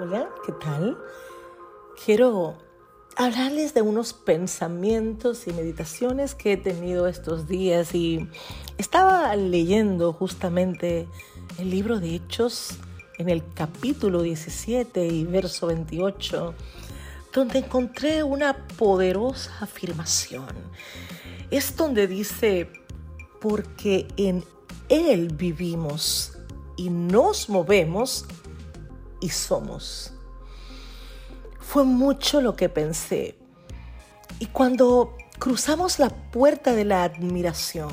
[0.00, 0.96] Hola, ¿qué tal?
[2.04, 2.56] Quiero
[3.16, 8.28] hablarles de unos pensamientos y meditaciones que he tenido estos días y
[8.76, 11.08] estaba leyendo justamente
[11.58, 12.78] el libro de Hechos
[13.18, 16.54] en el capítulo 17 y verso 28,
[17.32, 20.46] donde encontré una poderosa afirmación.
[21.50, 22.70] Es donde dice,
[23.40, 24.44] porque en
[24.88, 26.38] Él vivimos
[26.76, 28.26] y nos movemos
[29.20, 30.12] y somos.
[31.60, 33.36] Fue mucho lo que pensé.
[34.38, 37.92] Y cuando cruzamos la puerta de la admiración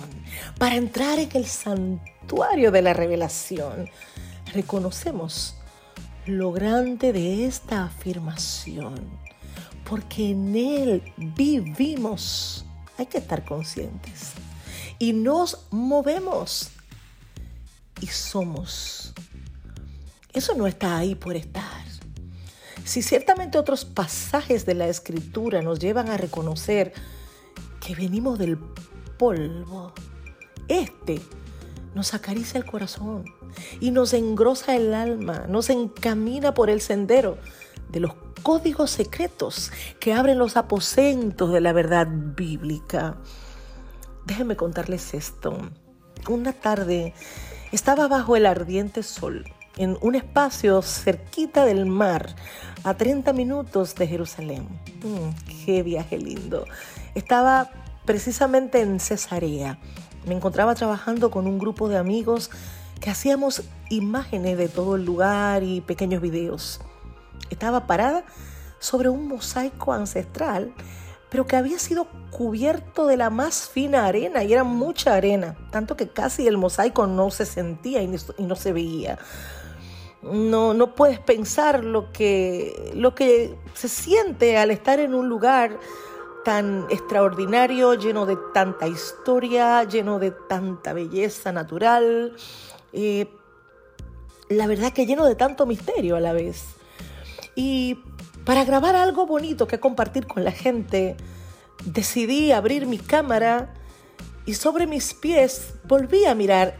[0.57, 3.89] para entrar en el santuario de la revelación,
[4.53, 5.55] reconocemos
[6.25, 8.95] lo grande de esta afirmación,
[9.87, 12.65] porque en Él vivimos.
[12.97, 14.31] Hay que estar conscientes.
[14.99, 16.69] Y nos movemos
[17.99, 19.13] y somos.
[20.35, 21.85] Eso no está ahí por estar.
[22.83, 26.93] Si ciertamente otros pasajes de la escritura nos llevan a reconocer
[27.79, 28.59] que venimos del
[29.17, 29.93] polvo,
[30.67, 31.19] este
[31.95, 33.25] nos acaricia el corazón
[33.79, 37.39] y nos engrosa el alma, nos encamina por el sendero
[37.89, 38.11] de los
[38.43, 43.17] códigos secretos que abren los aposentos de la verdad bíblica.
[44.25, 45.57] Déjenme contarles esto.
[46.27, 47.13] Una tarde
[47.71, 49.45] estaba bajo el ardiente sol
[49.77, 52.35] en un espacio cerquita del mar,
[52.83, 54.67] a 30 minutos de Jerusalén.
[55.03, 56.65] Mm, ¡Qué viaje lindo!
[57.13, 57.71] Estaba
[58.05, 59.79] precisamente en Cesarea.
[60.25, 62.51] Me encontraba trabajando con un grupo de amigos
[63.01, 66.79] que hacíamos imágenes de todo el lugar y pequeños videos.
[67.49, 68.23] Estaba parada
[68.79, 70.73] sobre un mosaico ancestral,
[71.29, 75.97] pero que había sido cubierto de la más fina arena y era mucha arena, tanto
[75.97, 79.19] que casi el mosaico no se sentía y no se veía
[80.25, 85.79] no, no puedes pensar lo que, lo que se siente al estar en un lugar
[86.43, 92.35] tan extraordinario, lleno de tanta historia, lleno de tanta belleza natural,
[92.93, 93.27] eh,
[94.49, 96.65] la verdad que lleno de tanto misterio a la vez.
[97.55, 97.99] Y
[98.45, 101.17] para grabar algo bonito que compartir con la gente,
[101.83, 103.73] decidí abrir mi cámara
[104.45, 106.77] y sobre mis pies volví a mirar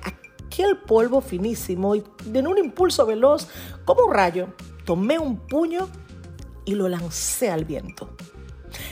[0.61, 3.47] el polvo finísimo y en un impulso veloz,
[3.85, 4.49] como un rayo,
[4.85, 5.89] tomé un puño
[6.66, 8.09] y lo lancé al viento.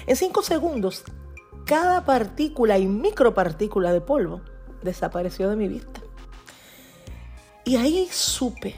[0.07, 1.03] En cinco segundos,
[1.65, 4.41] cada partícula y micropartícula de polvo
[4.81, 6.01] desapareció de mi vista.
[7.65, 8.75] Y ahí supe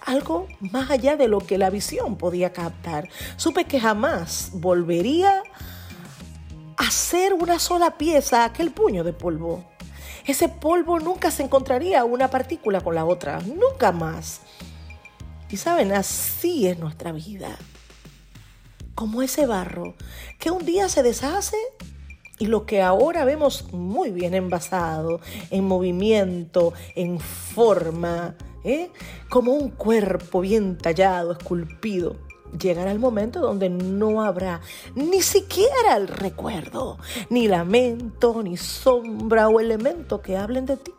[0.00, 3.08] algo más allá de lo que la visión podía captar.
[3.36, 5.42] Supe que jamás volvería
[6.76, 9.64] a ser una sola pieza aquel puño de polvo
[10.26, 14.40] ese polvo nunca se encontraría una partícula con la otra, nunca más.
[15.48, 17.56] Y saben, así es nuestra vida.
[18.94, 19.94] Como ese barro
[20.38, 21.56] que un día se deshace
[22.38, 25.20] y lo que ahora vemos muy bien envasado,
[25.50, 28.34] en movimiento, en forma,
[28.64, 28.90] ¿eh?
[29.30, 32.16] como un cuerpo bien tallado, esculpido,
[32.58, 34.60] llegará el momento donde no habrá
[34.94, 36.98] ni siquiera el recuerdo,
[37.30, 40.92] ni lamento, ni sombra o elemento que hablen de ti.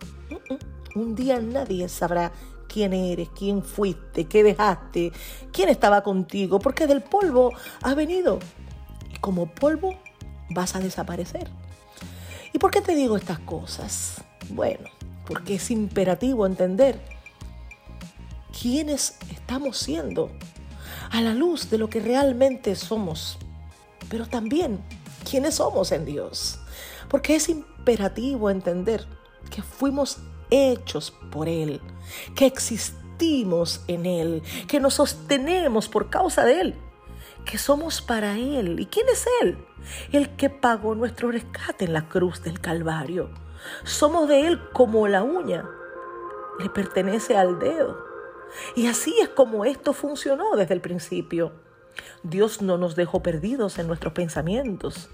[0.96, 2.32] Un día nadie sabrá
[2.68, 5.12] quién eres, quién fuiste, qué dejaste,
[5.52, 8.40] quién estaba contigo, porque del polvo has venido.
[9.14, 9.96] Y como polvo
[10.50, 11.50] vas a desaparecer.
[12.54, 14.24] ¿Y por qué te digo estas cosas?
[14.50, 14.90] Bueno,
[15.26, 17.00] porque es imperativo entender
[18.60, 20.32] quiénes estamos siendo
[21.12, 23.38] a la luz de lo que realmente somos,
[24.10, 24.80] pero también
[25.30, 26.60] quiénes somos en Dios.
[27.10, 29.06] Porque es imperativo entender
[29.50, 30.20] que fuimos
[30.50, 31.82] hechos por Él,
[32.36, 36.76] que existimos en Él, que nos sostenemos por causa de Él,
[37.46, 38.80] que somos para Él.
[38.80, 39.58] ¿Y quién es Él?
[40.12, 43.30] El que pagó nuestro rescate en la cruz del Calvario.
[43.84, 45.66] Somos de Él como la uña.
[46.60, 48.07] Le pertenece al dedo.
[48.76, 51.54] Y así es como esto funcionó desde el principio.
[52.24, 55.10] Dios no nos dejó perdidos en nuestros pensamientos,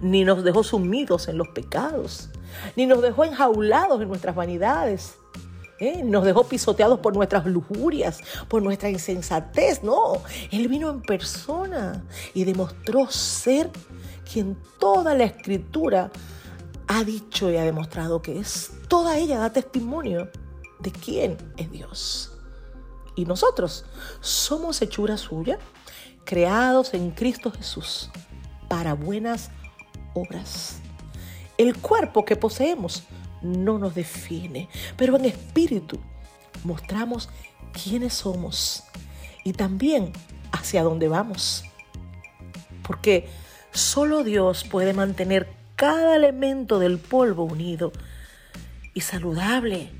[0.00, 2.30] ni nos dejó sumidos en los pecados,
[2.76, 5.16] ni nos dejó enjaulados en nuestras vanidades.
[5.78, 6.02] ¿eh?
[6.04, 9.82] Nos dejó pisoteados por nuestras lujurias, por nuestra insensatez.
[9.82, 12.04] No, Él vino en persona
[12.34, 13.70] y demostró ser
[14.30, 16.10] quien toda la escritura
[16.88, 18.72] ha dicho y ha demostrado que es.
[18.88, 20.30] Toda ella da testimonio
[20.80, 22.35] de quién es Dios
[23.16, 23.84] y nosotros
[24.20, 25.58] somos hechura suya,
[26.24, 28.10] creados en Cristo Jesús
[28.68, 29.50] para buenas
[30.14, 30.78] obras.
[31.58, 33.04] El cuerpo que poseemos
[33.42, 35.98] no nos define, pero en espíritu
[36.64, 37.28] mostramos
[37.72, 38.84] quiénes somos
[39.44, 40.12] y también
[40.52, 41.64] hacia dónde vamos.
[42.82, 43.28] Porque
[43.72, 47.92] solo Dios puede mantener cada elemento del polvo unido
[48.94, 49.90] y saludable,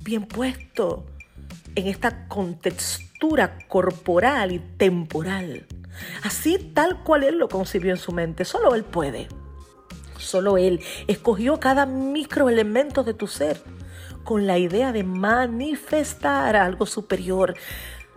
[0.00, 1.06] bien puesto
[1.74, 5.66] en esta contextura corporal y temporal.
[6.22, 8.44] Así tal cual Él lo concibió en su mente.
[8.44, 9.28] Solo Él puede.
[10.18, 13.60] Solo Él escogió cada microelemento de tu ser
[14.24, 17.54] con la idea de manifestar algo superior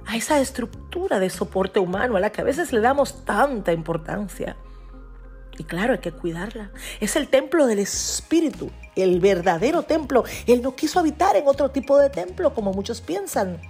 [0.06, 4.56] a esa estructura de soporte humano a la que a veces le damos tanta importancia.
[5.58, 6.72] Y claro, hay que cuidarla.
[7.00, 10.24] Es el templo del Espíritu, el verdadero templo.
[10.48, 13.62] Él no quiso habitar en otro tipo de templo como muchos piensan.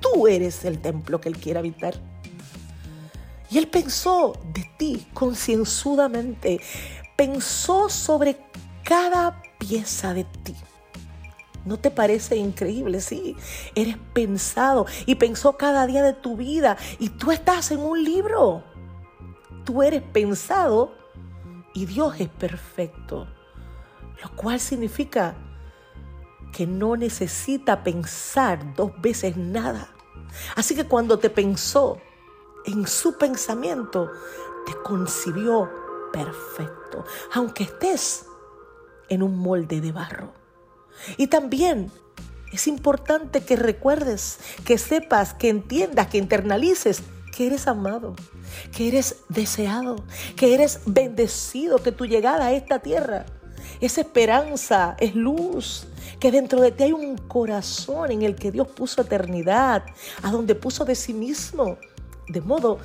[0.00, 1.94] Tú eres el templo que Él quiere habitar.
[3.50, 6.60] Y Él pensó de ti concienzudamente.
[7.16, 8.36] Pensó sobre
[8.84, 10.54] cada pieza de ti.
[11.64, 13.00] ¿No te parece increíble?
[13.00, 13.36] Sí,
[13.74, 18.62] eres pensado y pensó cada día de tu vida y tú estás en un libro.
[19.64, 20.95] Tú eres pensado
[21.76, 23.28] y Dios es perfecto,
[24.22, 25.34] lo cual significa
[26.50, 29.90] que no necesita pensar dos veces nada.
[30.54, 32.00] Así que cuando te pensó
[32.64, 34.10] en su pensamiento,
[34.64, 35.70] te concibió
[36.14, 38.24] perfecto, aunque estés
[39.10, 40.32] en un molde de barro.
[41.18, 41.92] Y también
[42.54, 47.02] es importante que recuerdes, que sepas, que entiendas, que internalices
[47.36, 48.14] que eres amado,
[48.72, 49.96] que eres deseado,
[50.36, 53.26] que eres bendecido, que tu llegada a esta tierra
[53.80, 55.86] es esperanza, es luz,
[56.18, 59.84] que dentro de ti hay un corazón en el que Dios puso eternidad,
[60.22, 61.76] a donde puso de sí mismo.
[62.28, 62.78] De modo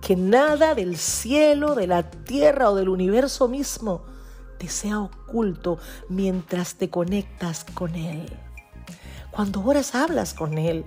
[0.00, 4.04] que nada del cielo, de la tierra o del universo mismo
[4.58, 8.45] te sea oculto mientras te conectas con Él.
[9.36, 10.86] Cuando oras hablas con Él.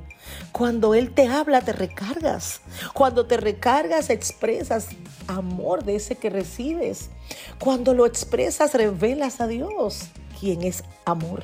[0.52, 2.62] Cuando Él te habla te recargas.
[2.96, 4.88] Cuando te recargas expresas
[5.28, 7.12] amor de ese que recibes.
[7.60, 10.08] Cuando lo expresas revelas a Dios,
[10.40, 11.44] quien es amor.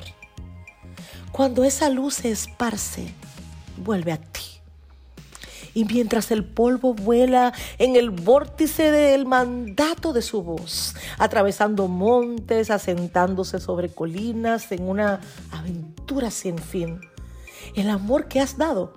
[1.30, 3.14] Cuando esa luz se esparce,
[3.76, 4.55] vuelve a ti
[5.76, 12.70] y mientras el polvo vuela en el vórtice del mandato de su voz, atravesando montes,
[12.70, 15.20] asentándose sobre colinas en una
[15.50, 17.02] aventura sin fin.
[17.74, 18.94] El amor que has dado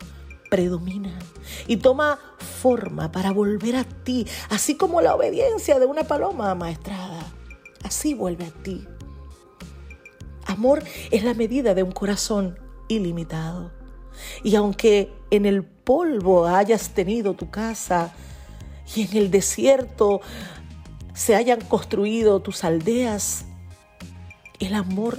[0.50, 1.20] predomina
[1.68, 2.18] y toma
[2.62, 7.30] forma para volver a ti, así como la obediencia de una paloma amaestrada.
[7.84, 8.88] Así vuelve a ti.
[10.46, 10.82] Amor
[11.12, 13.74] es la medida de un corazón ilimitado.
[14.44, 18.14] Y aunque en el polvo hayas tenido tu casa
[18.96, 20.22] y en el desierto
[21.16, 23.46] se hayan construido tus aldeas,
[24.60, 25.18] el amor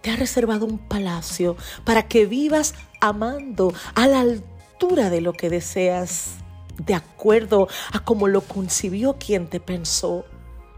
[0.00, 5.50] te ha reservado un palacio para que vivas amando a la altura de lo que
[5.50, 6.34] deseas,
[6.76, 10.24] de acuerdo a cómo lo concibió quien te pensó,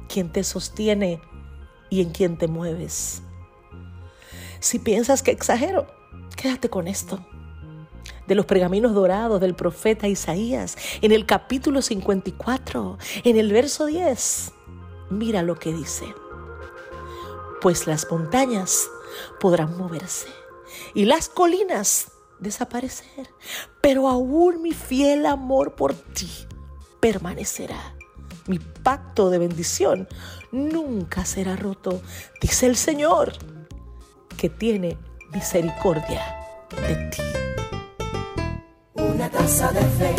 [0.09, 1.21] quien te sostiene
[1.91, 3.21] y en quien te mueves.
[4.59, 5.87] Si piensas que exagero,
[6.41, 7.21] Quédate con esto.
[8.31, 14.53] De los pergaminos dorados del profeta Isaías, en el capítulo 54, en el verso 10,
[15.11, 16.05] mira lo que dice.
[17.61, 18.88] Pues las montañas
[19.41, 20.29] podrán moverse
[20.94, 23.29] y las colinas desaparecer,
[23.81, 26.31] pero aún mi fiel amor por ti
[27.01, 27.96] permanecerá.
[28.46, 30.06] Mi pacto de bendición
[30.53, 32.01] nunca será roto,
[32.41, 33.32] dice el Señor,
[34.37, 34.96] que tiene
[35.32, 36.22] misericordia
[36.87, 37.40] de ti.
[39.41, 40.15] Una taza de fe.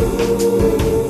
[0.00, 1.01] Uh.